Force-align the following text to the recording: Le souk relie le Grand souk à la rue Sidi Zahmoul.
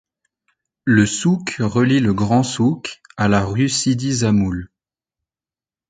Le 0.83 1.05
souk 1.05 1.57
relie 1.59 1.99
le 1.99 2.11
Grand 2.11 2.41
souk 2.41 3.03
à 3.17 3.27
la 3.27 3.45
rue 3.45 3.69
Sidi 3.69 4.11
Zahmoul. 4.11 4.71